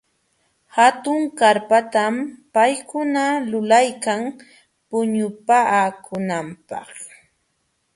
[0.75, 2.13] Hatun karpatam
[2.53, 4.21] paykuna lulaykan
[4.89, 6.89] puñupaakunanpaq.